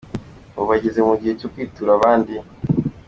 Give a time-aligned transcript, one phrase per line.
[0.55, 2.33] Ubu bageze mu gihe cyo kwitura abandi.